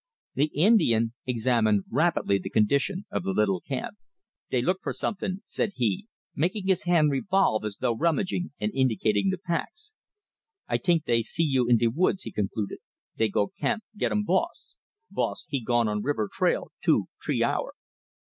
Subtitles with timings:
[0.33, 3.97] The Indian examined rapidly the condition of the little camp.
[4.49, 9.29] "Dey look for somethin'," said he, making his hand revolve as though rummaging, and indicating
[9.29, 9.93] the packs.
[10.67, 12.79] "I t'ink dey see you in de woods," he concluded.
[13.17, 14.75] "Dey go camp gettum boss.
[15.11, 17.75] Boss he gone on river trail two t'ree hour."